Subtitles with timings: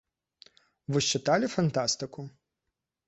[0.95, 2.21] Вы ж чыталі фантастыку?